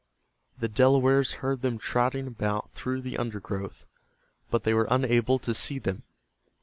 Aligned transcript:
The 0.57 0.67
Delawares 0.67 1.31
heard 1.45 1.61
them 1.61 1.77
trotting 1.77 2.25
about 2.25 2.71
through 2.71 3.01
the 3.01 3.17
undergrowth, 3.19 3.85
but 4.49 4.63
they 4.63 4.73
were 4.73 4.87
unable 4.89 5.37
to 5.37 5.53
see 5.53 5.77
them. 5.77 6.01